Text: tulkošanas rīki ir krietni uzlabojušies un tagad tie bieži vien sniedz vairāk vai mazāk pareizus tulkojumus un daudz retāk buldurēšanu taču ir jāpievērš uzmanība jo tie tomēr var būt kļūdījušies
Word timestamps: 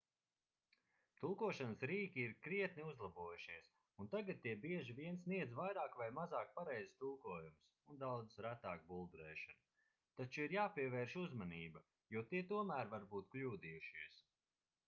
tulkošanas 1.17 1.81
rīki 1.89 2.21
ir 2.29 2.31
krietni 2.47 2.85
uzlabojušies 2.91 3.67
un 4.05 4.09
tagad 4.15 4.39
tie 4.45 4.53
bieži 4.63 4.95
vien 5.01 5.19
sniedz 5.25 5.53
vairāk 5.59 5.99
vai 6.01 6.07
mazāk 6.19 6.55
pareizus 6.57 6.97
tulkojumus 7.05 7.59
un 7.93 8.01
daudz 8.05 8.39
retāk 8.47 8.87
buldurēšanu 8.89 9.63
taču 10.23 10.45
ir 10.47 10.57
jāpievērš 10.59 11.17
uzmanība 11.27 11.85
jo 12.17 12.25
tie 12.35 12.45
tomēr 12.55 12.91
var 12.99 13.07
būt 13.15 13.33
kļūdījušies 13.37 14.23